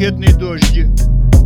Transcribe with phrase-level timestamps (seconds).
[0.00, 0.86] ракетные дожди.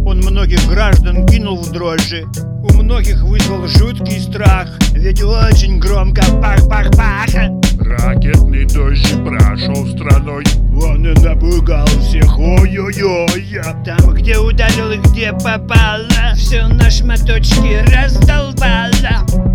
[0.06, 2.24] Он многих граждан кинул в дрожжи.
[2.62, 4.68] У многих вызвал жуткий страх.
[4.92, 7.34] Ведь очень громко пах-пах-пах
[7.80, 10.44] Ракетный дождь прошел страной.
[10.72, 13.60] Он и напугал всех, ой-ой-ой.
[13.64, 19.53] А там, где ударил и где попало Все на шматочки раздолбало.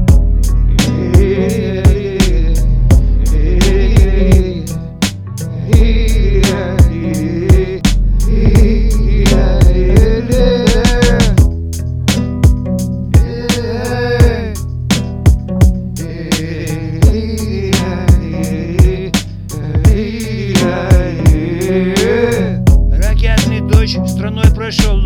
[24.19, 24.97] Страной прошел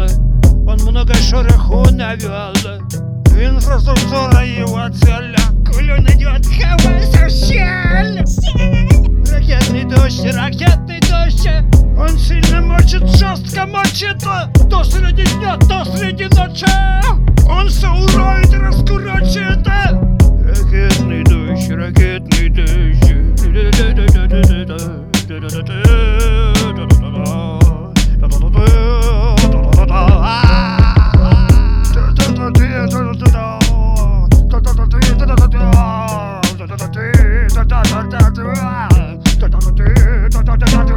[0.65, 2.51] Он много шороху навел
[3.29, 5.35] Инфраструктура его цель
[5.71, 8.23] Кулю найдет кого щель
[9.31, 11.47] Ракетный дождь, ракетный дождь.
[11.97, 14.19] Он сильно мочит, жестко мочит.
[14.69, 16.65] То среди дня, то среди ночи.
[17.47, 19.67] Он все уроет, раскурочит.
[20.43, 23.03] Ракетный дождь, ракетный дождь
[40.57, 40.92] da da da